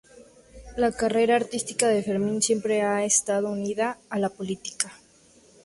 La 0.77 0.91
carrera 0.91 1.35
artística 1.35 1.87
de 1.87 2.01
Fermin 2.01 2.41
siempre 2.41 2.81
ha 2.81 3.05
estado 3.05 3.51
unida 3.51 3.99
a 4.09 4.17
la 4.17 4.29
política. 4.29 4.91